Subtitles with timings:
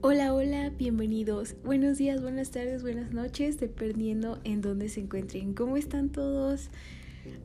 [0.00, 1.56] Hola, hola, bienvenidos.
[1.64, 5.54] Buenos días, buenas tardes, buenas noches, dependiendo en dónde se encuentren.
[5.54, 6.70] ¿Cómo están todos?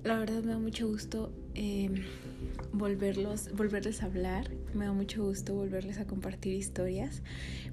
[0.03, 2.03] La verdad me da mucho gusto em,
[2.71, 4.51] volverlos, volverles a hablar.
[4.75, 7.23] Me da mucho gusto volverles a compartir historias.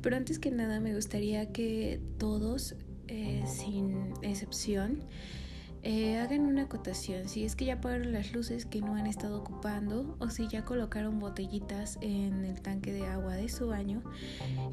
[0.00, 2.74] Pero antes que nada me gustaría que todos,
[3.08, 5.02] eh, sin excepción,
[5.82, 9.38] eh, hagan una acotación, si es que ya apagaron las luces que no han estado
[9.38, 14.02] ocupando o si ya colocaron botellitas en el tanque de agua de su baño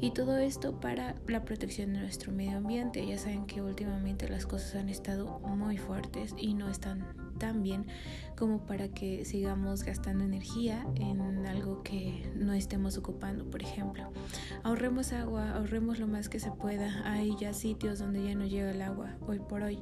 [0.00, 3.06] y todo esto para la protección de nuestro medio ambiente.
[3.06, 7.04] Ya saben que últimamente las cosas han estado muy fuertes y no están
[7.38, 7.86] tan bien
[8.36, 14.10] como para que sigamos gastando energía en algo que no estemos ocupando, por ejemplo.
[14.62, 17.02] Ahorremos agua, ahorremos lo más que se pueda.
[17.04, 19.80] Hay ya sitios donde ya no llega el agua hoy por hoy.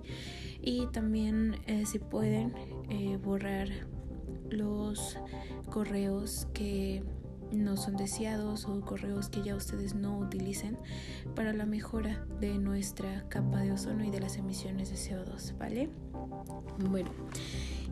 [0.62, 2.54] Y también eh, si pueden
[2.88, 3.68] eh, borrar
[4.50, 5.18] los
[5.70, 7.02] correos que
[7.52, 10.78] no son deseados o correos que ya ustedes no utilicen
[11.34, 15.90] para la mejora de nuestra capa de ozono y de las emisiones de CO2, ¿vale?
[16.90, 17.10] Bueno,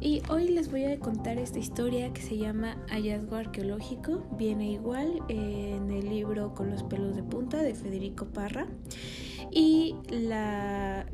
[0.01, 4.23] y hoy les voy a contar esta historia que se llama Hallazgo Arqueológico.
[4.37, 8.67] Viene igual en el libro Con los pelos de punta de Federico Parra.
[9.51, 11.07] Y la,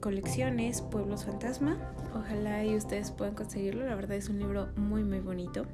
[0.00, 1.76] colección es Pueblos Fantasma.
[2.14, 3.86] Ojalá y ustedes puedan conseguirlo.
[3.86, 5.66] La verdad es un libro muy muy bonito.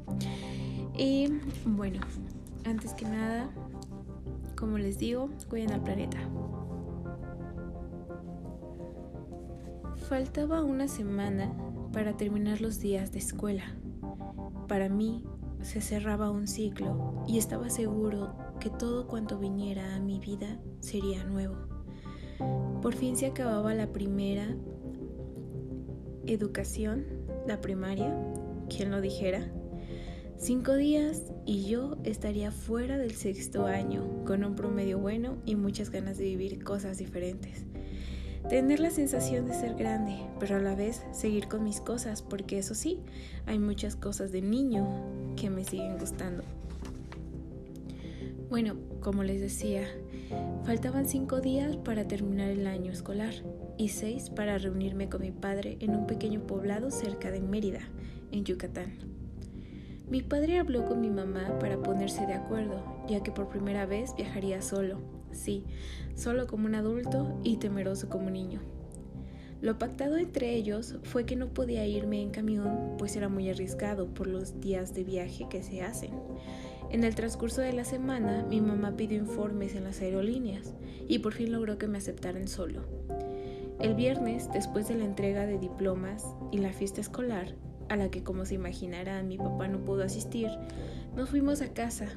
[0.99, 1.29] Y
[1.65, 2.01] bueno,
[2.65, 3.49] antes que nada,
[4.57, 6.19] como les digo, cuiden al planeta.
[10.09, 11.53] Faltaba una semana
[11.93, 13.65] para terminar los días de escuela.
[14.69, 15.25] Para mí
[15.63, 21.25] se cerraba un ciclo y estaba seguro que todo cuanto viniera a mi vida sería
[21.25, 21.57] nuevo.
[22.83, 24.47] Por fin se acababa la primera
[26.27, 27.05] educación,
[27.49, 28.17] la primaria,
[28.69, 29.51] quien lo dijera.
[30.39, 35.91] Cinco días y yo estaría fuera del sexto año, con un promedio bueno y muchas
[35.91, 37.65] ganas de vivir cosas diferentes.
[38.49, 42.59] Tener la sensación de ser grande, pero a la vez seguir con mis cosas, porque
[42.59, 43.01] eso sí,
[43.45, 44.87] hay muchas cosas de niño
[45.35, 46.45] que me siguen gustando.
[48.49, 49.83] Bueno, como les decía,
[50.65, 53.35] faltaban cinco días para terminar el año escolar
[53.79, 57.81] y seis para reunirme con mi padre en un pequeño poblado cerca de Mérida,
[58.31, 58.93] en Yucatán.
[60.09, 64.15] Mi padre habló con mi mamá para ponerse de acuerdo, ya que por primera vez
[64.17, 65.65] viajaría solo, sí,
[66.15, 68.61] solo como un adulto y temeroso como un niño.
[69.63, 74.07] Lo pactado entre ellos fue que no podía irme en camión, pues era muy arriesgado
[74.07, 76.13] por los días de viaje que se hacen.
[76.91, 80.75] En el transcurso de la semana, mi mamá pidió informes en las aerolíneas
[81.09, 82.85] y por fin logró que me aceptaran solo.
[83.81, 87.55] El viernes, después de la entrega de diplomas y la fiesta escolar,
[87.89, 90.51] a la que como se imaginarán mi papá no pudo asistir,
[91.15, 92.09] nos fuimos a casa.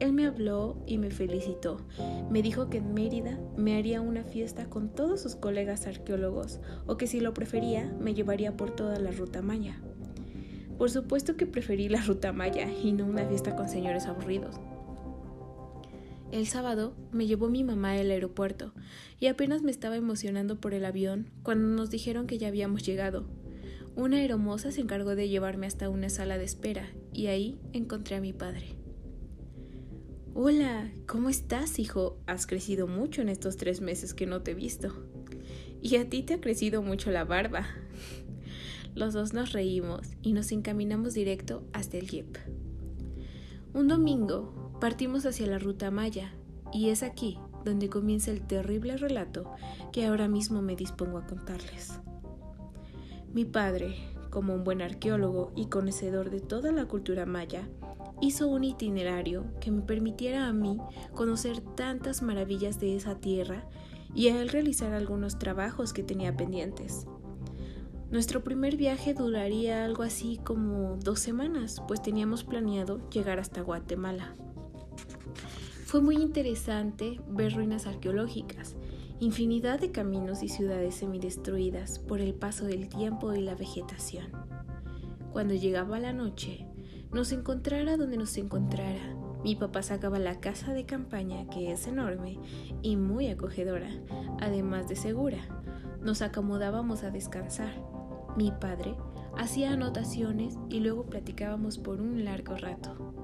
[0.00, 1.78] Él me habló y me felicitó.
[2.30, 6.96] Me dijo que en Mérida me haría una fiesta con todos sus colegas arqueólogos o
[6.96, 9.80] que si lo prefería me llevaría por toda la ruta maya.
[10.78, 14.60] Por supuesto que preferí la ruta maya y no una fiesta con señores aburridos.
[16.30, 18.74] El sábado me llevó mi mamá al aeropuerto
[19.18, 23.26] y apenas me estaba emocionando por el avión cuando nos dijeron que ya habíamos llegado.
[23.96, 28.20] Una hermosa se encargó de llevarme hasta una sala de espera y ahí encontré a
[28.20, 28.77] mi padre.
[30.40, 32.16] Hola, ¿cómo estás, hijo?
[32.28, 34.94] Has crecido mucho en estos tres meses que no te he visto.
[35.82, 37.66] Y a ti te ha crecido mucho la barba.
[38.94, 42.38] Los dos nos reímos y nos encaminamos directo hasta el jeep.
[43.74, 46.32] Un domingo partimos hacia la ruta Maya
[46.72, 49.50] y es aquí donde comienza el terrible relato
[49.90, 51.98] que ahora mismo me dispongo a contarles.
[53.34, 53.96] Mi padre,
[54.30, 57.68] como un buen arqueólogo y conocedor de toda la cultura maya,
[58.20, 60.78] hizo un itinerario que me permitiera a mí
[61.14, 63.68] conocer tantas maravillas de esa tierra
[64.14, 67.06] y a él realizar algunos trabajos que tenía pendientes.
[68.10, 74.34] Nuestro primer viaje duraría algo así como dos semanas, pues teníamos planeado llegar hasta Guatemala.
[75.84, 78.76] Fue muy interesante ver ruinas arqueológicas
[79.20, 84.26] infinidad de caminos y ciudades semidestruidas por el paso del tiempo y la vegetación.
[85.32, 86.66] Cuando llegaba la noche,
[87.12, 92.38] nos encontrara donde nos encontrara, mi papá sacaba la casa de campaña, que es enorme
[92.82, 93.88] y muy acogedora,
[94.40, 95.38] además de segura.
[96.02, 97.72] Nos acomodábamos a descansar.
[98.36, 98.96] Mi padre
[99.36, 103.14] hacía anotaciones y luego platicábamos por un largo rato.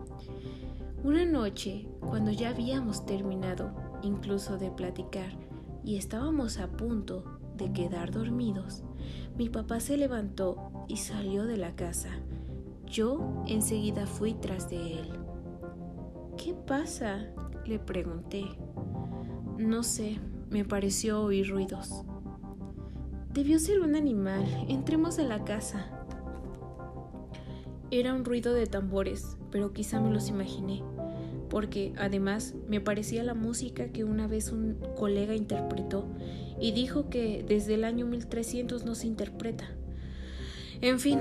[1.03, 5.37] Una noche, cuando ya habíamos terminado incluso de platicar,
[5.85, 8.83] y estábamos a punto de quedar dormidos,
[9.37, 12.11] mi papá se levantó y salió de la casa.
[12.95, 15.09] Yo enseguida fui tras de él.
[16.37, 17.27] ¿Qué pasa?
[17.67, 18.45] Le pregunté.
[19.59, 22.05] No sé, me pareció oír ruidos.
[23.33, 24.45] Debió ser un animal.
[24.69, 25.87] Entremos a la casa.
[27.91, 30.85] Era un ruido de tambores, pero quizá me los imaginé,
[31.51, 36.07] porque además me parecía la música que una vez un colega interpretó
[36.61, 39.65] y dijo que desde el año 1300 no se interpreta.
[40.81, 41.19] En fin,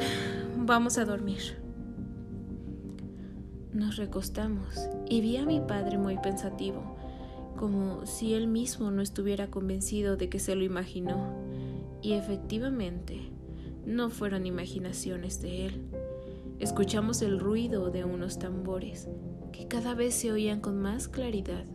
[0.55, 1.62] vamos a dormir.
[3.73, 6.95] Nos recostamos y vi a mi padre muy pensativo,
[7.57, 11.33] como si él mismo no estuviera convencido de que se lo imaginó.
[11.99, 13.31] Y efectivamente,
[13.83, 15.81] no fueron imaginaciones de él.
[16.59, 19.07] Escuchamos el ruido de unos tambores
[19.51, 21.65] que cada vez se oían con más claridad.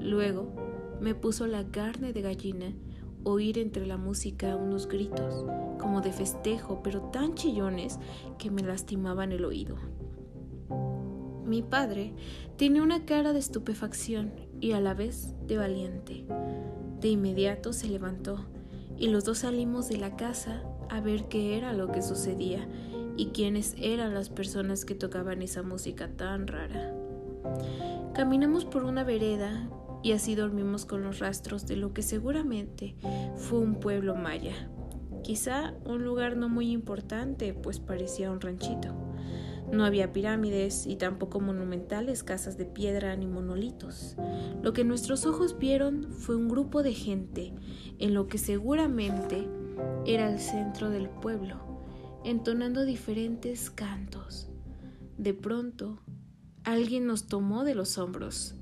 [0.00, 0.56] Luego
[1.00, 2.74] me puso la carne de gallina
[3.22, 5.44] oír entre la música unos gritos,
[5.78, 8.00] como de festejo, pero tan chillones
[8.38, 9.76] que me lastimaban el oído.
[11.46, 12.12] Mi padre
[12.56, 16.24] tenía una cara de estupefacción y a la vez de valiente.
[17.00, 18.46] De inmediato se levantó
[18.98, 22.66] y los dos salimos de la casa a ver qué era lo que sucedía
[23.16, 26.92] y quiénes eran las personas que tocaban esa música tan rara.
[28.12, 29.70] Caminamos por una vereda
[30.02, 32.96] y así dormimos con los rastros de lo que seguramente
[33.36, 34.68] fue un pueblo maya.
[35.22, 39.05] Quizá un lugar no muy importante, pues parecía un ranchito.
[39.72, 44.16] No había pirámides y tampoco monumentales casas de piedra ni monolitos.
[44.62, 47.54] Lo que nuestros ojos vieron fue un grupo de gente
[47.98, 49.48] en lo que seguramente
[50.04, 51.66] era el centro del pueblo
[52.26, 54.50] entonando diferentes cantos.
[55.16, 56.02] De pronto,
[56.64, 58.56] alguien nos tomó de los hombros.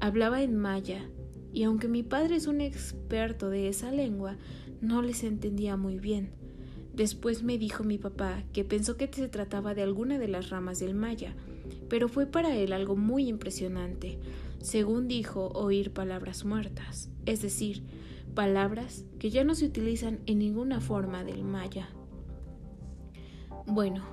[0.00, 1.10] Hablaba en maya,
[1.52, 4.38] y aunque mi padre es un experto de esa lengua,
[4.80, 6.37] no les entendía muy bien.
[6.98, 10.80] Después me dijo mi papá que pensó que se trataba de alguna de las ramas
[10.80, 11.32] del maya,
[11.88, 14.18] pero fue para él algo muy impresionante.
[14.60, 17.84] Según dijo, oír palabras muertas, es decir,
[18.34, 21.88] palabras que ya no se utilizan en ninguna forma del maya.
[23.64, 24.04] Bueno,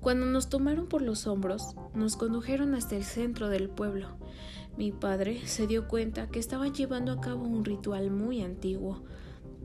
[0.00, 4.08] cuando nos tomaron por los hombros, nos condujeron hasta el centro del pueblo.
[4.76, 9.04] Mi padre se dio cuenta que estaban llevando a cabo un ritual muy antiguo.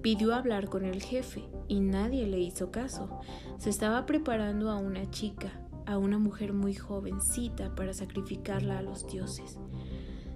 [0.05, 3.21] Pidió hablar con el jefe y nadie le hizo caso.
[3.57, 9.07] Se estaba preparando a una chica, a una mujer muy jovencita para sacrificarla a los
[9.07, 9.57] dioses.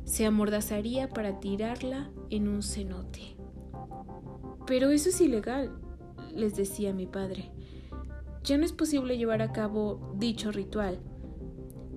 [0.06, 3.38] Se amordazaría para tirarla en un cenote.
[4.66, 5.71] Pero eso es ilegal,
[6.33, 7.51] les decía mi padre
[8.44, 11.00] ya no es posible llevar a cabo dicho ritual.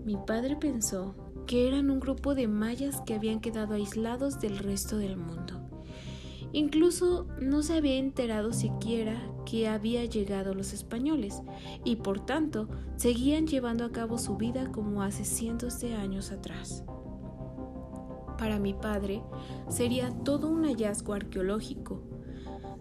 [0.05, 1.15] Mi padre pensó
[1.47, 5.72] que eran un grupo de mayas que habían quedado aislados del resto del mundo.
[6.53, 9.17] Incluso no se había enterado siquiera
[9.47, 11.43] que había llegado los españoles
[11.85, 16.85] y por tanto seguían llevando a cabo su vida como hace cientos de años atrás.
[18.39, 19.23] Para mi padre
[19.69, 22.03] sería todo un hallazgo arqueológico.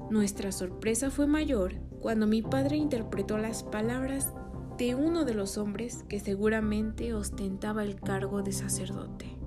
[0.10, 4.34] Nuestra sorpresa fue mayor cuando mi padre interpretó las palabras
[4.78, 9.41] de uno de los hombres que seguramente ostentaba el cargo de sacerdote.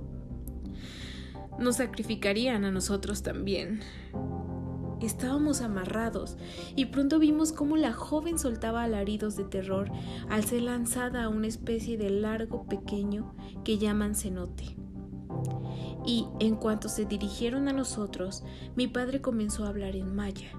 [1.59, 3.81] Nos sacrificarían a nosotros también.
[5.01, 6.37] Estábamos amarrados
[6.77, 9.91] y pronto vimos cómo la joven soltaba alaridos de terror
[10.31, 13.34] al ser lanzada a una especie de largo pequeño
[13.65, 14.77] que llaman cenote.
[16.06, 18.44] Y en cuanto se dirigieron a nosotros,
[18.77, 20.51] mi padre comenzó a hablar en maya.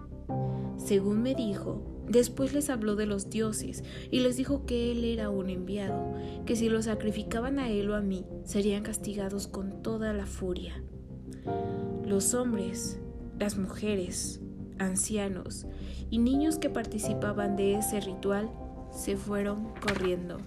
[0.77, 5.29] Según me dijo, después les habló de los dioses y les dijo que él era
[5.29, 6.13] un enviado,
[6.45, 10.83] que si lo sacrificaban a él o a mí, serían castigados con toda la furia.
[12.05, 12.99] Los hombres,
[13.39, 14.39] las mujeres,
[14.77, 15.65] ancianos
[16.09, 18.49] y niños que participaban de ese ritual
[18.91, 20.37] se fueron corriendo.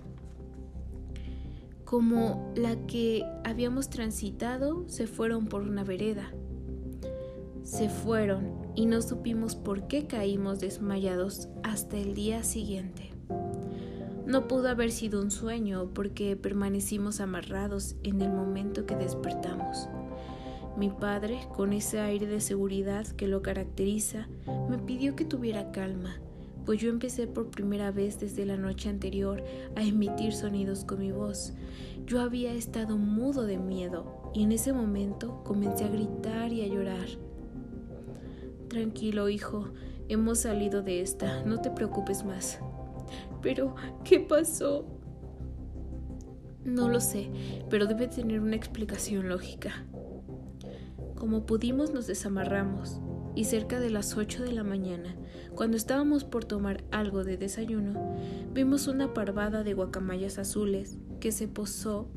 [1.85, 6.33] Como la que habíamos transitado, se fueron por una vereda
[7.69, 13.12] se fueron y no supimos por qué caímos desmayados hasta el día siguiente.
[14.25, 19.87] No pudo haber sido un sueño porque permanecimos amarrados en el momento que despertamos.
[20.78, 24.28] Mi padre, con ese aire de seguridad que lo caracteriza,
[24.70, 26.20] me pidió que tuviera calma,
[26.64, 29.42] pues yo empecé por primera vez desde la noche anterior
[29.75, 31.52] a emitir sonidos con mi voz.
[32.06, 36.68] Yo había estado mudo de miedo y en ese momento comencé a gritar y a
[36.68, 37.08] llorar.
[38.68, 39.70] Tranquilo, hijo,
[40.08, 42.61] hemos salido de esta, no te preocupes más.
[43.42, 44.85] Pero, ¿qué pasó?
[46.64, 47.30] No lo sé,
[47.68, 49.73] pero debe tener una explicación lógica.
[51.18, 53.00] Como pudimos nos desamarramos
[53.34, 55.16] y cerca de las 8 de la mañana,
[55.52, 58.14] cuando estábamos por tomar algo de desayuno,
[58.52, 62.08] vimos una parvada de guacamayas azules que se posó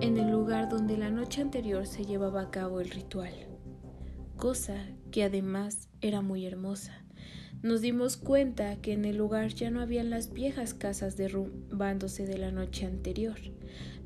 [0.00, 3.32] en el lugar donde la noche anterior se llevaba a cabo el ritual,
[4.36, 7.05] cosa que además era muy hermosa.
[7.62, 12.38] Nos dimos cuenta que en el lugar ya no habían las viejas casas derrumbándose de
[12.38, 13.38] la noche anterior.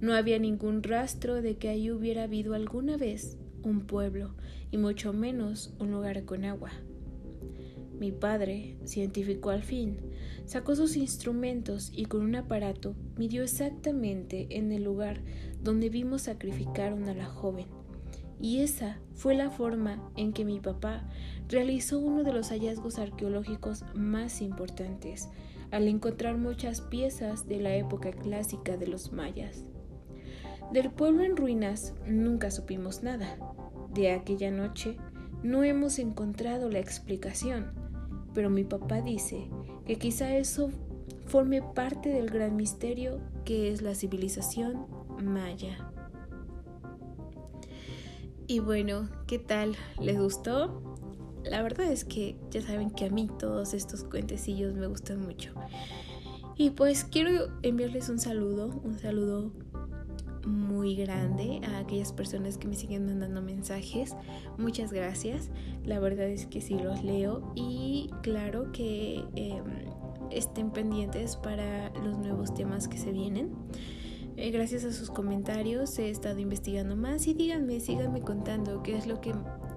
[0.00, 4.35] No había ningún rastro de que ahí hubiera habido alguna vez un pueblo,
[4.71, 6.71] y mucho menos un lugar con agua.
[7.99, 9.99] Mi padre, científico al fin,
[10.47, 15.21] sacó sus instrumentos y con un aparato midió exactamente en el lugar
[15.62, 17.80] donde vimos sacrificar a la joven.
[18.40, 21.04] Y esa fue la forma en que mi papá
[21.49, 25.28] realizó uno de los hallazgos arqueológicos más importantes,
[25.70, 29.64] al encontrar muchas piezas de la época clásica de los mayas.
[30.73, 33.37] Del pueblo en ruinas nunca supimos nada.
[33.92, 34.97] De aquella noche
[35.42, 37.73] no hemos encontrado la explicación,
[38.35, 39.49] pero mi papá dice
[39.85, 40.70] que quizá eso
[41.26, 44.87] forme parte del gran misterio que es la civilización
[45.23, 45.89] maya.
[48.50, 49.76] Y bueno, ¿qué tal?
[50.00, 50.83] ¿Les gustó?
[51.45, 55.52] La verdad es que ya saben que a mí todos estos cuentecillos me gustan mucho.
[56.57, 59.52] Y pues quiero enviarles un saludo, un saludo
[60.45, 64.16] muy grande a aquellas personas que me siguen mandando mensajes.
[64.59, 65.49] Muchas gracias.
[65.85, 69.64] La verdad es que sí los leo y claro que em,
[70.33, 73.52] estén pendientes para los nuevos temas que se vienen.
[74.42, 79.06] Eh, gracias a sus comentarios he estado investigando más y díganme, síganme contando qué es
[79.06, 79.35] lo que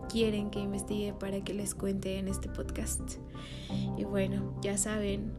[0.07, 3.17] quieren que investigue para que les cuente en este podcast.
[3.97, 5.33] Y bueno, ya saben,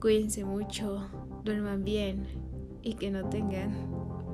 [0.00, 1.08] cuídense mucho,
[1.44, 2.26] duerman bien
[2.82, 3.76] y que no tengan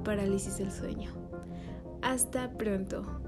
[0.05, 1.11] parálisis del sueño.
[2.01, 3.24] Hasta pronto.